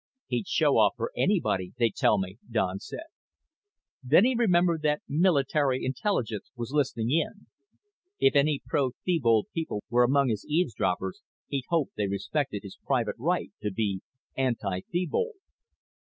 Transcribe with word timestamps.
"He'd 0.25 0.47
show 0.47 0.77
off 0.79 0.95
for 0.97 1.11
anybody, 1.15 1.73
they 1.77 1.91
tell 1.91 2.17
me," 2.17 2.39
Don 2.49 2.79
said. 2.79 3.03
Then 4.01 4.25
he 4.25 4.33
remembered 4.33 4.81
that 4.81 5.03
Military 5.07 5.85
Intelligence 5.85 6.49
was 6.55 6.71
listening 6.71 7.11
in. 7.11 7.45
If 8.19 8.35
any 8.35 8.63
pro 8.65 8.93
Thebold 9.05 9.49
people 9.53 9.83
were 9.91 10.01
among 10.03 10.29
his 10.29 10.43
eavesdroppers, 10.49 11.21
he 11.47 11.65
hoped 11.69 11.93
they 11.97 12.07
respected 12.07 12.63
his 12.63 12.79
private 12.83 13.17
right 13.19 13.51
to 13.61 13.69
be 13.69 14.01
anti 14.35 14.81
Thebold. 14.91 15.35